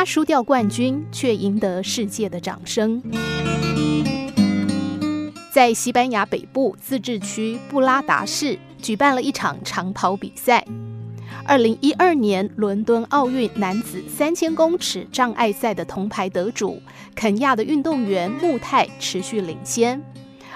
[0.00, 3.02] 他输掉冠军，却赢得世界的掌声。
[5.52, 10.66] 在西班牙北部自治区布拉达市举办了一场长跑比赛。
[11.44, 16.80] 二零一二年伦敦奥运男子三千公尺障碍赛的铜牌得主
[17.14, 20.02] 肯亚的运动员穆泰持续领先，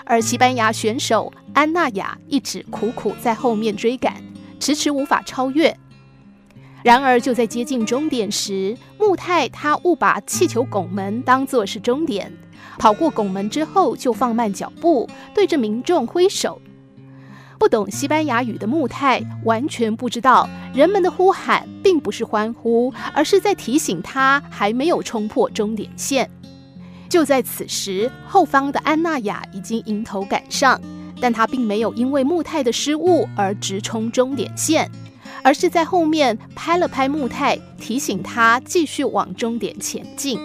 [0.06, 4.22] 而西班牙选手安娜雅一直苦苦在后面追赶，
[4.58, 5.76] 迟迟无法超越。
[6.84, 12.30] 然而就在接近终点时，穆泰他误把气球拱门当作是终点，
[12.78, 16.60] 跑过拱门之后就放慢脚步，对着民众挥手。
[17.58, 26.30] 不懂西班牙语的穆泰完全不知道，人们的呼喊并不是欢呼，而是在提醒他还没有冲破终点线。
[27.08, 30.78] 就在此时，后方的安娜雅已经迎头赶上，
[31.18, 34.90] 但她并没有因为穆泰的失误而直冲终点线，
[35.44, 40.40] 而是在后面拍了拍穆泰，提醒他继续往终点前进。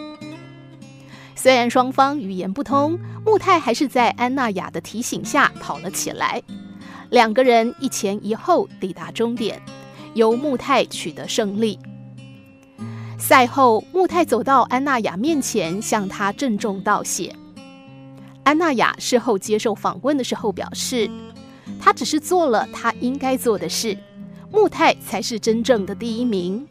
[1.35, 6.43] 虽然双方语言不通，穆泰还是在安娜雅的提醒下跑了起来。
[7.09, 9.61] 两个人一前一后抵达终点，
[10.15, 11.79] 由穆泰取得胜利。
[13.17, 17.33] 赛后，穆泰走到安娜雅面前，向她郑重道谢。
[18.43, 21.09] 安娜雅事后接受访问的时候表示，
[21.79, 23.97] 她只是做了她应该做的事，
[24.51, 26.67] 穆泰才是真正的第一名。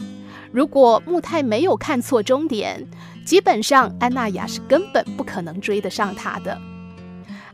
[0.51, 2.87] 如果穆泰没有看错终点，
[3.25, 6.59] 基本上安娜雅是根本不可能追得上他的。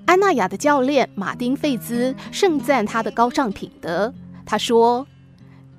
[0.06, 4.12] 安娜雅的教练马丁·费兹盛赞他的高尚品德。
[4.46, 5.06] 他说：“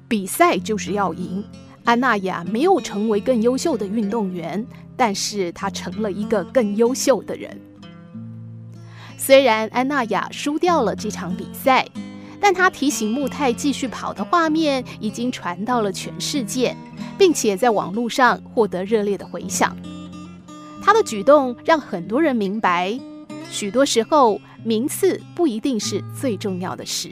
[0.10, 1.44] 比赛就是要赢。
[1.84, 4.66] 安娜雅没有成为更优秀的运动员，
[4.98, 7.62] 但是她成了一个更优秀的人。
[9.18, 11.88] 虽然安娜雅输掉了这场比赛，
[12.46, 16.78] 但他提醒穆泰继续跑的画面已经传到了全世界，
[17.18, 19.76] 并且在网络上获得热烈的回响。
[20.80, 23.00] 他的举动让很多人明白。”
[23.50, 27.10] 许多时候，名次不一定是最重要的事。